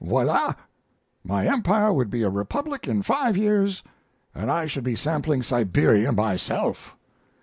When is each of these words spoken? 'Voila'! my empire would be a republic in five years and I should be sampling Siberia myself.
'Voila'! 0.03 0.55
my 1.23 1.45
empire 1.45 1.93
would 1.93 2.09
be 2.09 2.23
a 2.23 2.29
republic 2.31 2.87
in 2.87 3.03
five 3.03 3.37
years 3.37 3.83
and 4.33 4.49
I 4.49 4.65
should 4.65 4.83
be 4.83 4.95
sampling 4.95 5.43
Siberia 5.43 6.11
myself. 6.11 6.95